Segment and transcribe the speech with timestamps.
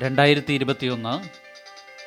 [0.00, 1.28] രണ്ടായിരത്തി ഇരുപത്തിയൊന്ന്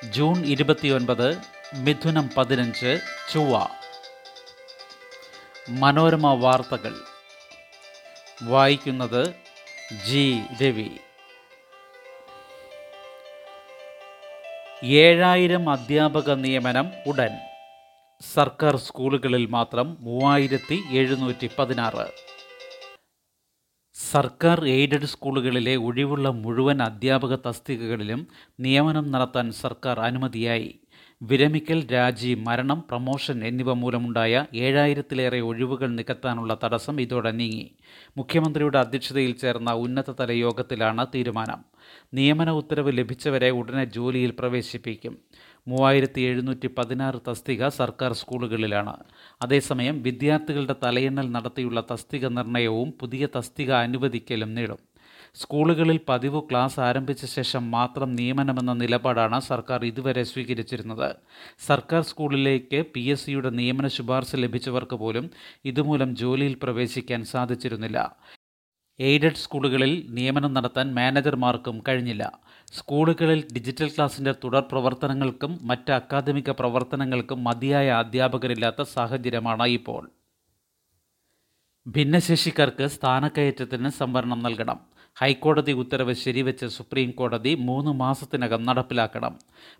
[0.05, 1.37] ജൂൺ ഇരുപത്തിയൊൻപത്
[1.73, 2.99] മിഥുനം പതിനഞ്ച്
[3.33, 3.67] ചൊവ്വ.
[5.69, 6.95] മനോരമ വാർത്തകൾ.
[8.43, 9.35] വായിക്കുന്നത്
[10.07, 10.41] ജി.
[10.63, 10.89] രവി.
[14.83, 17.39] ഏഴായിരം അധ്യാപക നിയമനം ഉടൻ.
[18.33, 22.28] സർക്കാർ സ്കൂളുകളിൽ മാത്രം മൂവായിരത്തി എഴുന്നൂറ്റി പതിനാറ്.
[24.11, 28.21] സർക്കാർ എയ്ഡഡ് സ്കൂളുകളിലെ ഒഴിവുള്ള മുഴുവൻ അധ്യാപക തസ്തികകളിലും
[28.59, 30.69] നിയമനം നടത്താൻ സർക്കാർ അനുമതിയായി.
[31.21, 37.71] വിരമിക്കൽ രാജി മരണം പ്രമോഷൻ എന്നിവ മൂലമുണ്ടായ ഏഴായിരത്തിലേറെ ഒഴിവുകൾ നികത്താനുള്ള തടസ്സം ഇതോടെ നീങ്ങി.
[38.17, 41.59] മുഖ്യമന്ത്രിയുടെ അധ്യക്ഷതയിൽ ചേർന്ന ഉന്നതതല യോഗത്തിലാണ് തീരുമാനം.
[42.13, 45.17] നിയമന ഉത്തരവ് ലഭിച്ചവരെ ഉടനെ ജോലിയിൽ പ്രവേശിപ്പിക്കും.
[45.67, 48.95] മൂവായിരത്തി എഴുന്നൂറ്റി പതിനാറ് തസ്തിക സർക്കാർ സ്കൂളുകളിലാണ്.
[49.41, 54.88] അതേസമയം വിദ്യാർത്ഥികളുടെ തലയെണ്ണൽ നടത്തിയുള്ള തസ്തിക നിർണയവും പുതിയ തസ്തിക അനുവദിക്കലും നീളും
[55.35, 61.15] സ്കൂളുകളിൽ പതിവ് ക്ലാസ് ആരംഭിച്ച ശേഷം മാത്രം നിയമനമെന്ന നിലപാടാണ് സർക്കാർ ഇതുവരെ സ്വീകരിച്ചിരുന്നത്.
[61.65, 65.29] സർക്കാർ സ്കൂളിലേക്ക് പി എസ് സിയുടെ നിയമന ശുപാർശ ലഭിച്ചവർക്ക് പോലും
[65.65, 68.15] ഇതുമൂലം ജോലിയിൽ പ്രവേശിക്കാൻ സാധിച്ചിരുന്നില്ല.
[68.99, 72.39] എയ്ഡഡ് സ്കൂളുകളിൽ നിയമനം നടത്താൻ മാനേജർമാർക്കും കഴിഞ്ഞില്ല.
[72.73, 80.09] സ്കൂളുകളിൽ ഡിജിറ്റൽ ക്ലാസിന്റെ തുടർ പ്രവർത്തനങ്ങൾക്കും മറ്റ് അക്കാദമിക പ്രവർത്തനങ്ങൾക്കും മതിയായ അധ്യാപകരില്ലാത്ത സാഹചര്യമാണ് ഇപ്പോൾ.
[81.87, 84.98] ഭിന്നശേഷിക്കാർക്ക് സ്ഥാനക്കയറ്റത്തിന് സംവരണം നൽകണം.
[85.17, 89.37] ഹൈക്കോടതി ഉത്തരവ് ശരിവെച്ച് സുപ്രീം കോടതി മൂന്ന് മാസത്തിനകം നടപ്പിലാക്കണം.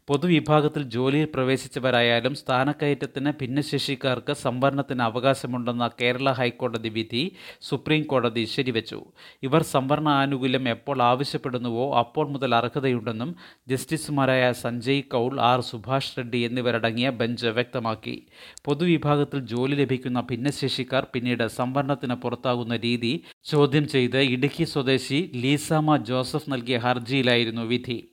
[0.07, 9.03] പൊതുവിഭാഗത്തിൽ ജോലിയിൽ പ്രവേശിച്ചവരായാലും സ്ഥാനക്കയറ്റത്തിന് ഭിന്നശേഷിക്കാർക്ക് സംവരണത്തിന് അവകാശമുണ്ടെന്ന കേരള ഹൈക്കോടതി വിധി സുപ്രീം കോടതി ശരിവെച്ചു.
[9.43, 13.35] ഇവർ സംവരണ ആനുകൂല്യം എപ്പോൾ ആവശ്യപ്പെടുന്നുവോ അപ്പോൾ മുതൽ അർഹതയുണ്ടെന്നും
[13.69, 18.27] ജസ്റ്റിസുമാരായ സഞ്ജയ് കൗൾ ആർ സുഭാഷ് റെഡ്ഡി എന്നിവരടങ്ങിയ ബെഞ്ച് വ്യക്തമാക്കി.
[18.65, 26.77] പൊതുവിഭാഗത്തിൽ ജോലി ലഭിക്കുന്ന ഭിന്നശേഷിക്കാർ പിന്നീട് സംവരണത്തിന് പുറത്താകുന്ന രീതി ചോദ്യം ചെയ്ത് ഇടുക്കി സ്വദേശി ലീസാമ ജോസഫ് നൽകിയ
[26.77, 28.09] ഹർജിയിലായിരുന്നു വിധി.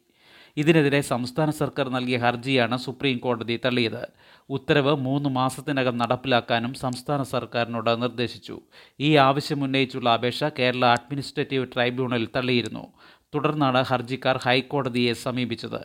[0.56, 4.06] ഇതിനെതിരെ സംസ്ഥാന സർക്കാർ നൽകിയ ഹർജിയാണ് സുപ്രീം കോടതി തള്ളിയത്.
[4.50, 8.60] ഉത്തരവ് മൂന്ന് മാസത്തിനകം നടപ്പിലാക്കാനും സംസ്ഥാന സർക്കാരിനോട് നിർദ്ദേശിച്ചു.
[9.00, 12.92] ഈ ആവശ്യം ഉന്നയിച്ചുള്ള അപേക്ഷ കേരള അഡ്മിനിസ്ട്രേറ്റീവ് ട്രൈബ്യൂണൽ തള്ളിയിരുന്നു.
[13.34, 15.80] തുടർന്നാണ് ഹർജിക്കാർ ഹൈക്കോടതിയെ സമീപിച്ചത്.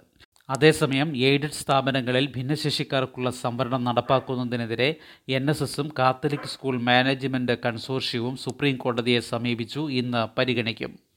[0.50, 4.96] അതേസമയം എയ്ഡഡ് സ്ഥാപനങ്ങളിൽ ഭിന്നശേഷിക്കാർക്കുള്ള സംവരണം നടപ്പാക്കുന്നതിനെതിരെ
[5.30, 9.90] എൻ എസ് എസും കാത്തലിക് സ്കൂൾ മാനേജ്മെന്റ് കൺസോർഷ്യവും സുപ്രീം കോടതിയെ സമീപിച്ചു.
[9.92, 11.11] ഇന്ന് പരിഗണിക്കും.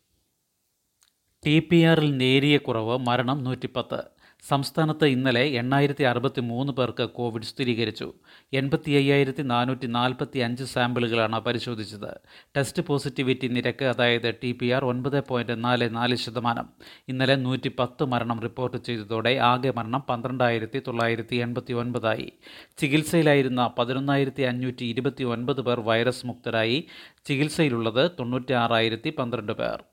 [1.47, 4.03] ടി പി ആറിൽ നേരിയ കുറവ് മരണം നൂറ്റിപ്പത്ത്.
[4.49, 8.13] സംസ്ഥാനത്ത് ഇന്നലെ എണ്ണായിരത്തി അറുപത്തി മൂന്ന് പേർക്ക് കോവിഡ് സ്ഥിരീകരിച്ചു.
[8.53, 12.11] എൺപത്തി അയ്യായിരത്തി നാനൂറ്റി നാൽപ്പത്തി അഞ്ച് സാമ്പിളുകളാണ് പരിശോധിച്ചത്.
[12.57, 16.69] ടെസ്റ്റ് പോസിറ്റിവിറ്റി നിരക്ക് അതായത് ടി പി ആർ ഒൻപത് പോയിന്റ് നാല് നാല് ശതമാനം.
[17.09, 22.33] ഇന്നലെ നൂറ്റി പത്ത് മരണം റിപ്പോർട്ട് ചെയ്തതോടെ ആകെ മരണം പന്ത്രണ്ടായിരത്തി തൊള്ളായിരത്തി എൺപത്തി ഒൻപതായി
[22.79, 26.85] ചികിത്സയിലായിരുന്ന പതിനൊന്നായിരത്തി അഞ്ഞൂറ്റി ഇരുപത്തി ഒൻപത് പേർ വൈറസ് മുക്തരായി.
[27.25, 29.85] ചികിത്സയിലുള്ളത് തൊണ്ണൂറ്റി ആറായിരത്തി പന്ത്രണ്ട് പേർ.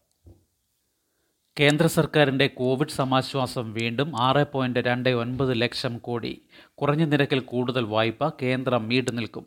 [1.59, 6.41] കേന്ദ്ര സർക്കാരിന്റെ കോവിഡ് സമാശ്വാസം വീണ്ടും ആറ് പോയിന്റ് രണ്ട് ഒൻപത് ലക്ഷം കോടി.
[6.73, 9.45] കുറഞ്ഞ നിരക്കിൽ കൂടുതൽ വായ്പ കേന്ദ്രം മീട് നിൽക്കും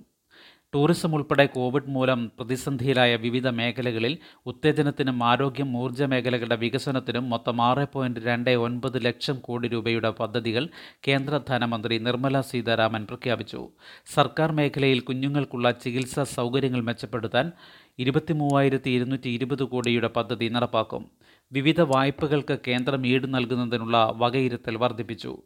[0.74, 8.20] ടൂറിസം ഉൾപ്പെടെ കോവിഡ് മൂലം പ്രതിസന്ധിയിലായ വിവിധ മേഖലകളിൽ ഉത്തേജനത്തിനും ആരോഗ്യം ഊർജ മേഖലകളുടെ വികസനത്തിനും മൊത്തം ആറ് പോയിന്റ്
[8.20, 10.68] രണ്ട് ഒൻപത് ലക്ഷം കോടി രൂപയുടെ പദ്ധതികൾ
[11.08, 13.68] കേന്ദ്ര ധനമന്ത്രി നിർമ്മല സീതാരാമൻ പ്രഖ്യാപിച്ചു.
[14.14, 17.52] സർക്കാർ മേഖലയിൽ കുഞ്ഞുങ്ങൾക്കുള്ള ചികിത്സാ സൗകര്യങ്ങൾ മെച്ചപ്പെടുത്താൻ
[17.98, 21.10] ഇരുപത്തി മൂവായിരത്തി ഇരുന്നൂറ്റി ഇരുപത് കോടിയുടെ പദ്ധതി നടപ്പാക്കും.
[21.52, 25.38] വിവിധ വായ്പകൾക്ക് കേന്ദ്രം ഈട് നൽകുന്നതിനുള്ള വകയിരുത്തൽ വർദ്ധിപ്പിച്ചു.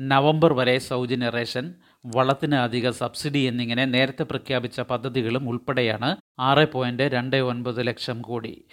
[0.00, 7.36] നവംബർ വരെ സൗജന്യ റേഷൻ വളത്തിന് അധിക സബ്സിഡി എന്നിങ്ങനെ നേരത്തെ പ്രഖ്യാപിച്ച പദ്ധതികളും ഉൾപ്പെടെയാണ് ആറ് പോയിന്റ് രണ്ട്
[7.36, 8.64] ഒൻപത് ലക്ഷം കോടി.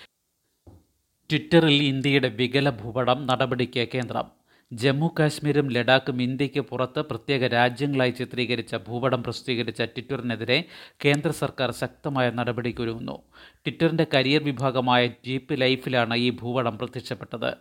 [1.30, 4.28] ട്വിറ്ററിൽ ഇന്ത്യയുടെ വികല ഭൂപടം നടപടിക്ക് കേന്ദ്രം.
[4.74, 10.64] ജമ്മു കാശ്മീരും ലഡാക്കും ഇന്ത്യയ്ക്ക് പുറത്ത് പ്രത്യേക രാജ്യങ്ങളായി ചിത്രീകരിച്ച ഭൂപടം പ്രസിദ്ധീകരിച്ച ട്വിറ്ററിനെതിരെ
[11.06, 13.18] കേന്ദ്ര സർക്കാർ ശക്തമായ നടപടിക്കൊരുങ്ങുന്നു.
[13.66, 17.58] ട്വിറ്ററിന്റെ കരിയർ വിഭാഗമായ ജീപ്പ് ലൈഫിലാണ് ഈ ഭൂപടം പ്രത്യക്ഷപ്പെട്ടത്.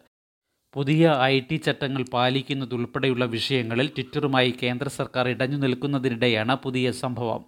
[0.75, 7.45] പുതിയ ഐ ടി ചട്ടങ്ങൾ പാലിക്കുന്നതുൾപ്പെടെയുള്ള വിഷയങ്ങളിൽ ട്വിറ്ററുമായി കേന്ദ്ര സർക്കാർ ഇടഞ്ഞു നിൽക്കുന്നതിനിടെയാണ് പുതിയ സംഭവം.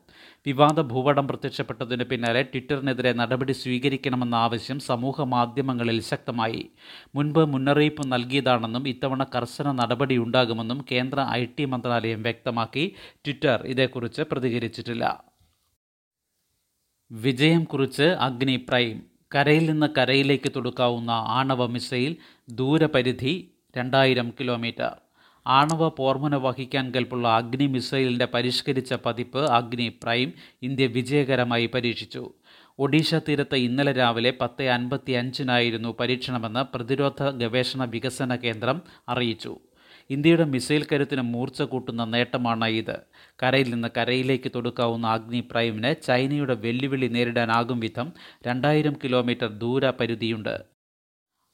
[0.46, 6.68] വിവാദ ഭൂപടം പ്രത്യക്ഷപ്പെട്ടതിന് പിന്നാലെ ട്വിറ്ററിനെതിരെ നടപടി സ്വീകരിക്കണമെന്ന ആവശ്യം സമൂഹ മാധ്യമങ്ങളിൽ ശക്തമായി.
[7.14, 12.94] മുൻപ് മുന്നറിയിപ്പ് നൽകിയതാണെന്നും ഇത്തവണ കർശന നടപടി ഉണ്ടാകുമെന്നും കേന്ദ്ര ഐ ടി മന്ത്രാലയം വ്യക്തമാക്കി.
[13.14, 15.24] ട്വിറ്റർ ഇതേക്കുറിച്ച് പ്രതികരിച്ചിട്ടില്ല.
[17.12, 19.16] വിജയം കുറിച്ച് അഗ്നി പ്രൈം.
[19.34, 22.16] കരയിൽ നിന്ന് കരയിലേക്ക് തൊടുക്കാവുന്ന ആണവ മിസൈൽ
[22.48, 24.90] ദൂരപരിധി രണ്ടായിരം കിലോമീറ്റർ.
[25.46, 30.32] ആണവ പോർമുന വഹിക്കാൻ കൽപ്പുള്ള അഗ്നി മിസൈലിന്റെ പരിഷ്കരിച്ച പതിപ്പ് അഗ്നി പ്രൈം
[30.62, 32.30] ഇന്ത്യ വിജയകരമായി പരീക്ഷിച്ചു.
[32.78, 39.56] ഒഡീഷ തീരത്ത് ഇന്നലെ രാവിലെ പത്ത് അൻപത്തി അഞ്ചിനായിരുന്നു പരീക്ഷണമെന്ന് പ്രതിരോധ ഗവേഷണ വികസന കേന്ദ്രം അറിയിച്ചു.
[40.10, 42.96] ഇന്ത്യയുടെ മിസൈൽ കരുത്തിന് മൂർച്ച കൂട്ടുന്ന നേട്ടമാണ് ഇത്.
[43.42, 48.12] കരയിൽ നിന്ന് കരയിലേക്ക് തൊടുക്കാവുന്ന അഗ്നി പ്രൈമിന് ചൈനയുടെ വെല്ലുവിളി നേരിടാനാകും വിധം
[48.46, 50.75] രണ്ടായിരം കിലോമീറ്റർ ദൂര പരിധിയുണ്ട്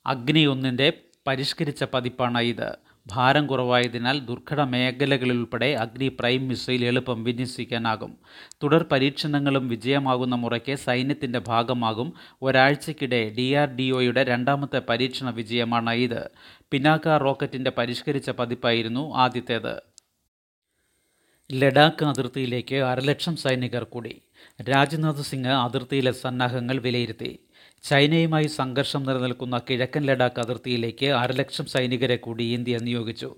[0.06, 0.92] അഗ്നി ഒന്നിന്റെ
[1.26, 2.76] പരിഷ്കരിച്ച പതിപ്പാണ് ഇത്.
[3.06, 8.18] ഭാരം കുറവായതിനാൽ ദുർഘട മേഖലകളിലുൾപ്പെടെ അഗ്നി പ്രൈം മിസൈൽ എളുപ്പം വിന്യസിക്കാനാകും.
[8.62, 12.12] തുടർ പരീക്ഷണങ്ങളും വിജയമാകുന്ന മുറയ്ക്ക് സൈന്യത്തിന്റെ ഭാഗമാകും.
[12.42, 16.30] ഒരാഴ്ചക്കിടെ ഡി ആർ ഡി ഒയുടെ രണ്ടാമത്തെ പരീക്ഷണ വിജയമാണ് ഇത്.
[16.70, 19.82] പിനാക്ക റോക്കറ്റിന്റെ പരിഷ്കരിച്ച പതിപ്പായിരുന്നു ആദ്യത്തേത്.
[21.52, 24.22] ലഡാക്ക് അതിർത്തിയിലേക്ക് അരലക്ഷം സൈനികർ കൂടി.
[24.62, 27.38] രാജ്നാഥ് സിംഗ് അതിർത്തിയിലെ സന്നാഹങ്ങൾ വിലയിരുത്തി.
[27.84, 33.30] ചൈനയുമായി സംഘർഷം നിലനിൽക്കുന്ന കിഴക്കൻ ലഡാക്ക് അതിർത്തിയിലേക്ക് അരലക്ഷം സൈനികരെ കൂടി ഇന്ത്യ നിയോഗിച്ചു.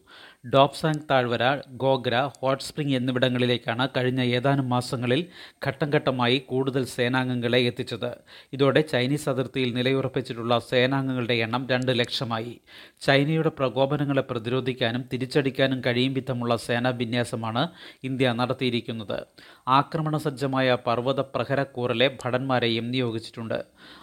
[0.52, 1.44] ഡോപ്സാങ് താഴ്വര
[1.82, 5.20] ഗോഗ്ര ഹോട്ട് സ്പ്രിംഗ് എന്നിവിടങ്ങളിലേക്കാണ് കഴിഞ്ഞ ഏതാനും മാസങ്ങളിൽ
[5.66, 8.10] ഘട്ടം ഘട്ടമായി കൂടുതൽ സേനാംഗങ്ങളെ എത്തിച്ചത്.
[8.52, 12.60] ഇതോടെ ചൈനീസ് അതിർത്തിയിൽ നിലയുറപ്പിച്ചിട്ടുള്ള സേനാംഗങ്ങളുടെ എണ്ണം രണ്ട് ലക്ഷമായി.
[13.02, 17.68] ചൈനയുടെ പ്രകോപനങ്ങളെ പ്രതിരോധിക്കാനും തിരിച്ചടിക്കാനും കഴിയും വിധമുള്ള സേനാ വിന്യാസമാണ്
[18.04, 19.18] ഇന്ത്യ നടത്തിയിരിക്കുന്നത്.
[19.68, 23.58] ആക്രമണ സജ്ജമായ പർവത പ്രഹരക്കൂറിലെ ഭടന്മാരെയും നിയോഗിച്ചിട്ടുണ്ട്.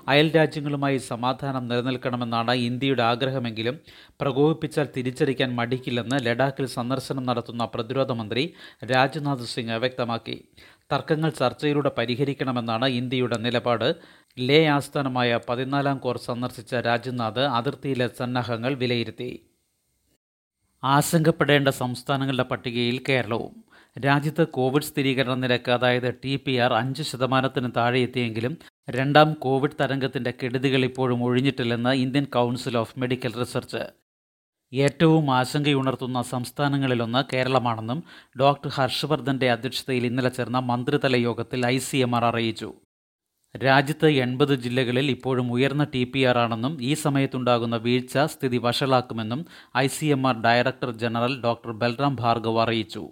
[0.08, 3.80] അയൽ രാജ്യങ്ങളുമായി സമാധാനം നിലനിൽക്കണമെന്നാണ് ഇന്ത്യയുടെ ആഗ്രഹമെങ്കിലും
[4.22, 8.54] പ്രകോപിപ്പിച്ചാൽ തിരിച്ചടിക്കാൻ മടിക്കില്ലെന്ന് ലഡാക്കിൽ സന്ദർശനം നടത്തുന്ന പ്രതിരോധ മന്ത്രി
[8.86, 10.48] രാജ്നാഥ് സിംഗ് വ്യക്തമാക്കി.
[10.92, 13.96] തർക്കങ്ങൾ ചർച്ചയിലൂടെ പരിഹരിക്കണമെന്നാണ് ഇന്ത്യയുടെ നിലപാട്.
[14.40, 19.32] ലേ ആസ്ഥാനമായ പതിനാലാം കോർ സന്ദർശിച്ച രാജ്നാഥ് അതിർത്തിയിലെ സന്നാഹങ്ങൾ വിലയിരുത്തി.
[20.84, 23.64] ആശങ്കപ്പെടേണ്ട സംസ്ഥാനങ്ങളുടെ പട്ടികയിൽ കേരളവും.
[24.06, 28.58] രാജ്യത്ത് കോവിഡ് സ്ഥിരീകരണ നിരക്ക് അതായത് ടി പി ആർ അഞ്ച് ശതമാനത്തിന് താഴെ എത്തിയെങ്കിലും
[28.90, 34.01] രണ്ടാം കോവിഡ് തരംഗത്തിന്റെ കെടുതികൾ ഇപ്പോഴും ഒഴിഞ്ഞിട്ടില്ലെന്ന് Indian council of medical research.
[34.74, 38.04] ഏറ്റവും ആശങ്കയുണർത്തുന്ന സംസ്ഥാനങ്ങളിലൊന്ന് കേരളമാണെന്നും
[38.40, 42.70] ഡോക്ടർ ഹർഷവർദ്ധന്റെ അധ്യക്ഷതയിൽ ഇന്നലെ ചേർന്ന മന്ത്രിതല യോഗത്തിൽ ഐ സി എം ആർ അറിയിച്ചു.
[43.56, 49.46] രാജ്യത്ത് എൺപത് ജില്ലകളിൽ ഇപ്പോഴും ഉയർന്ന ടി പി ആർ ആണെന്നും ഈ സമയത്തുണ്ടാകുന്ന വീഴ്ച സ്ഥിതി വഷളാക്കുമെന്നും
[49.78, 53.04] I C M R director general doctor Balram Bhargav അറിയിച്ചു.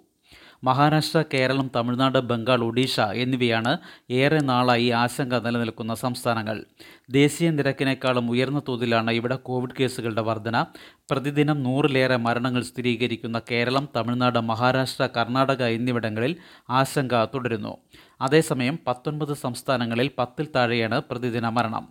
[0.64, 3.78] മഹാരാഷ്ട്ര കേരളം തമിഴ്നാട് ബംഗാൾ ഒഡീഷ എന്നിവയാണ്
[4.10, 6.64] ഏറെ നാളായി ആശങ്ക നിലനിൽക്കുന്ന സംസ്ഥാനങ്ങൾ.
[7.10, 10.66] ദേശീയ നിരക്കിനേക്കാളും ഉയർന്ന തോതിലാണ് ഇവിടെ കോവിഡ് കേസുകളുടെ വർധന.
[11.10, 16.36] പ്രതിദിനം നൂറിലേറെ മരണങ്ങൾ സ്ഥിരീകരിക്കുന്ന കേരളം തമിഴ്നാട് മഹാരാഷ്ട്ര കർണാടക എന്നിവിടങ്ങളിൽ
[16.70, 17.76] ആശങ്ക തുടരുന്നു.
[18.20, 21.88] അതേസമയം പത്തൊൻപത് സംസ്ഥാനങ്ങളിൽ പത്തിൽ താഴെയാണ് പ്രതിദിന മരണം.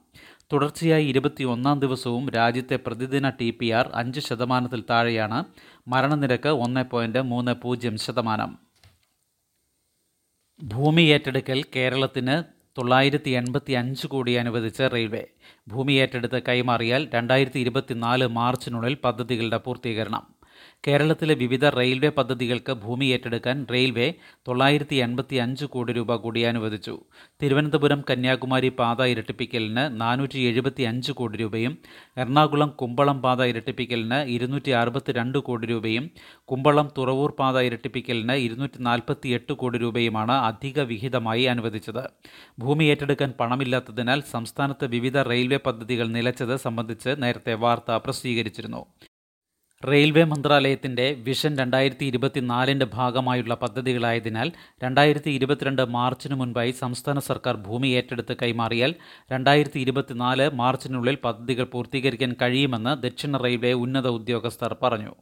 [0.54, 5.44] തുടർച്ചയായി ഇരുപത്തിയൊന്നാം ദിവസവും രാജ്യത്തെ പ്രതിദിന ടി പി ആർ അഞ്ച് ശതമാനത്തിൽ താഴെയാണ്.
[5.88, 8.58] മരണനിരക്ക് ഒന്ന് പോയിന്റ് മൂന്ന് പൂജ്യം ശതമാനം.
[10.64, 12.44] ഭൂമി ഏറ്റെടുക്കൽ കേരളത്തിന്
[12.78, 15.24] തൊള്ളായിരത്തി എൺപത്തി അഞ്ച് കോടി അനുവദിച്ച റെയിൽവേ.
[15.68, 20.39] ഭൂമി ഏറ്റെടുത്ത് കൈമാറിയാൽ രണ്ടായിരത്തി ഇരുപത്തിനാല് മാർച്ചിനുള്ളിൽ പദ്ധതികളുടെ പൂർത്തീകരണം.
[20.88, 24.14] കേരളത്തിലെ വിവിധ റെയിൽവേ പദ്ധതികൾക്ക് ഭൂമി ഏറ്റെടുക്കാൻ റെയിൽവേ
[24.48, 26.96] തൊള്ളായിരത്തി എൺപത്തി അഞ്ച് കോടി രൂപ കൂടി അനുവദിച്ചു.
[27.42, 31.78] തിരുവനന്തപുരം കന്യാകുമാരി പാത ഇരട്ടിപ്പിക്കലിന് നാനൂറ്റി എഴുപത്തി അഞ്ച് കോടി രൂപയും
[32.18, 36.10] എറണാകുളം കുമ്പളം പാത ഇരട്ടിപ്പിക്കലിന് ഇരുന്നൂറ്റി അറുപത്തി രണ്ട് കോടി രൂപയും
[36.46, 42.04] കുമ്പളം തുറവൂർ പാത ഇരട്ടിപ്പിക്കലിന് ഇരുന്നൂറ്റി നാൽപ്പത്തി എട്ട് കോടി രൂപയുമാണ് അധിക വിഹിതമായി അനുവദിച്ചത്.
[42.60, 48.82] ഭൂമി ഏറ്റെടുക്കാൻ പണമില്ലാത്തതിനാൽ സംസ്ഥാനത്ത് വിവിധ റെയിൽവേ പദ്ധതികൾ നിലച്ചത് സംബന്ധിച്ച് നേരത്തെ വാർത്ത പ്രസിദ്ധീകരിച്ചിരുന്നു.
[49.88, 54.52] റെയിൽവേ മന്ത്രാലയത്തിന്റെ വിഷൻ രണ്ടായിരത്തി ഇരുപത്തിനാലിന്റെ ഭാഗമായുള്ള പദ്ധതികളായതിനാൽ
[54.84, 58.94] രണ്ടായിരത്തി ഇരുപത്തിരണ്ട് മാർച്ചിന് മുൻപായി സംസ്ഥാന സർക്കാർ ഭൂമി ഏറ്റെടുത്ത് കൈമാറിയാൽ
[59.32, 65.16] രണ്ടായിരത്തി ഇരുപത്തിനാല് മാർച്ചിനുള്ളിൽ പദ്ധതികൾ പൂർത്തീകരിക്കാൻ കഴിയുമെന്ന് ദക്ഷിണ റെയിൽവേ ഉന്നത ഉദ്യോഗസ്ഥർ പറഞ്ഞു.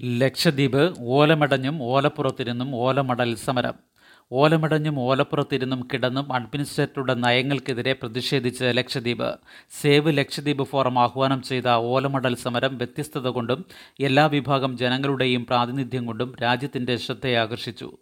[0.00, 0.82] ലക്ഷദ്വീപ്
[1.16, 3.91] ഓലമടഞ്ഞും ഓലപ്പുറത്തിരുന്നും ഓലമടൽ സമരം.
[4.30, 9.34] ഓലമടഞ്ഞും ഓലപ്പുറത്തിരുന്നും കിടന്നും അഡ്മിനിസ്ട്രേറ്ററുടെ നയങ്ങൾക്കെതിരെ പ്രതിഷേധിച്ച് ലക്ഷദ്വീപ്
[9.80, 13.64] സേവ് ലക്ഷദ്വീപ് ഫോറം ആഹ്വാനം ചെയ്ത ഓലമടൽ സമരം വ്യത്യസ്തത കൊണ്ടും
[14.00, 17.92] എല്ലാ വിഭാഗം ജനങ്ങളുടെയും പ്രാതിനിധ്യം കൊണ്ടും രാജ്യത്തിന്റെ ശ്രദ്ധയെ ആകർഷിച്ചു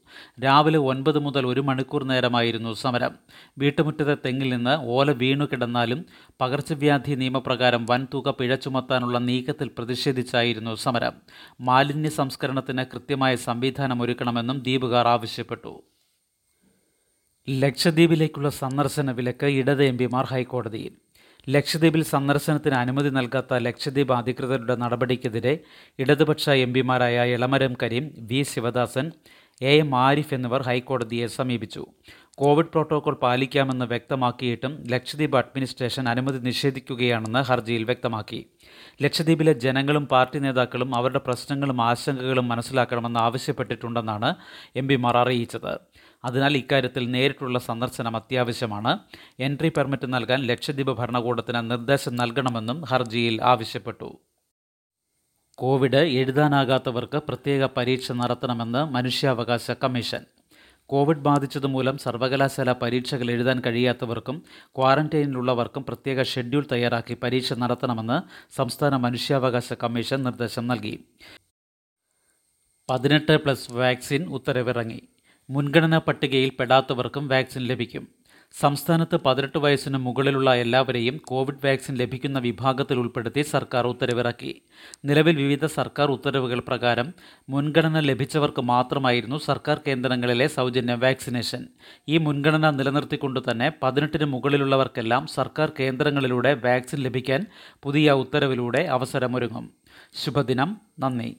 [0.45, 3.15] രാവിലെ ഒൻപത് മുതൽ ഒരു മണിക്കൂർ നേരമായിരുന്നു സമരം.
[3.59, 6.05] വീട്ടുമുറ്റത്തെ തെങ്ങിൽ നിന്ന് ഓല വീണു കിടന്നാലും
[6.41, 11.13] പകർച്ചവ്യാധി നിയമപ്രകാരം വൻതുക പിഴ ചുമത്താനുള്ള നീക്കത്തിൽ പ്രതിഷേധിച്ചായിരുന്നു സമരം.
[11.61, 15.83] മാലിന്യ സംസ്കരണത്തിന് കൃത്യമായ സംവിധാനം ഒരുക്കണമെന്നും ദ്വീപുകാർ ആവശ്യപ്പെട്ടു.
[17.49, 20.93] ലക്ഷദ്വീപിലേക്കുള്ള സന്ദർശന വിലക്ക് ഇടത് എം പിമാർ ഹൈക്കോടതിയിൽ.
[21.49, 25.59] ലക്ഷദ്വീപിൽ സന്ദർശനത്തിന് അനുമതി നൽകാത്ത ലക്ഷദ്വീപ് അധികൃതരുടെ നടപടിക്കെതിരെ
[25.99, 29.11] ഇടതുപക്ഷ M പിമാരായ Elamaram Kareem V Sivadasan
[29.63, 31.87] A M Arif എന്നിവർ ഹൈക്കോടതിയെ സമീപിച്ചു.
[32.35, 38.41] കോവിഡ് പ്രോട്ടോകോൾ പാലിക്കാമെന്ന് വ്യക്തമാക്കിയിട്ടും ലക്ഷദ്വീപ് അഡ്മിനിസ്ട്രേഷൻ അനുമതി നിഷേധിക്കുകയാണെന്ന് ഹർജിയിൽ വ്യക്തമാക്കി.
[39.03, 44.35] ലക്ഷദ്വീപിലെ ജനങ്ങളും പാർട്ടി നേതാക്കളും അവരുടെ പ്രശ്നങ്ങളും ആശങ്കകളും മനസ്സിലാക്കണമെന്ന് ആവശ്യപ്പെട്ടിട്ടുണ്ടെന്നാണ്
[44.77, 45.75] എം പിമാർ അറിയിച്ചത്.
[46.25, 48.99] അതിനാൽ ഇക്കാര്യത്തിൽ നേരിട്ടുള്ള സന്ദർശനം അത്യാവശ്യമാണ്.
[49.39, 54.19] എൻട്രി പെർമിറ്റ് നൽകാൻ ലക്ഷദ്വീപ് ഭരണകൂടത്തിന് നിർദ്ദേശം നൽകണമെന്നും ഹർജിയിൽ ആവശ്യപ്പെട്ടു.
[55.55, 60.25] കോവിഡ് എഴുതാനാകാത്തവർക്ക് പ്രത്യേക പരീക്ഷ നടത്തണമെന്ന് മനുഷ്യാവകാശ കമ്മീഷൻ.
[60.87, 70.23] കോവിഡ് ബാധിച്ചതുമൂലം സർവകലാശാല പരീക്ഷകൾ എഴുതാൻ കഴിയാത്തവർക്കും ക്വാറന്റൈനിലുള്ളവർക്കും പ്രത്യേക ഷെഡ്യൂൾ തയ്യാറാക്കി പരീക്ഷ നടത്തണമെന്ന് സംസ്ഥാന മനുഷ്യാവകാശ കമ്മീഷൻ
[70.23, 71.05] നിർദ്ദേശം നൽകി.
[72.91, 75.03] പതിനെട്ട് പ്ലസ് വാക്സിൻ ഉത്തരവിറങ്ങി.
[75.51, 78.09] മുൻഗണനാ പട്ടികയിൽ പെടാത്തവർക്കും വാക്സിൻ ലഭിക്കും.
[78.61, 84.63] സംസ്ഥാനത്ത് പതിനെട്ട് വയസ്സിന് മുകളിലുള്ള എല്ലാവരെയും കോവിഡ് വാക്സിൻ ലഭിക്കുന്ന വിഭാഗത്തിൽ ഉൾപ്പെടുത്തി സർക്കാർ ഉത്തരവിറക്കി.
[85.05, 87.15] നിലവിൽ വിവിധ സർക്കാർ ഉത്തരവുകൾ പ്രകാരം
[87.49, 91.67] മുൻഗണന ലഭിച്ചവർക്ക് മാത്രമായിരുന്നു സർക്കാർ കേന്ദ്രങ്ങളിലെ സൗജന്യ വാക്സിനേഷൻ.
[92.09, 97.47] ഈ മുൻഗണന നിലനിർത്തിക്കൊണ്ട് തന്നെ പതിനെട്ടിന് മുകളിലുള്ളവർക്കെല്ലാം സർക്കാർ കേന്ദ്രങ്ങളിലൂടെ വാക്സിൻ ലഭിക്കാൻ
[97.83, 99.71] പുതിയ ഉത്തരവിലൂടെ അവസരമൊരുങ്ങും.
[100.25, 100.77] ശുഭദിനം.
[100.99, 101.37] നന്ദി.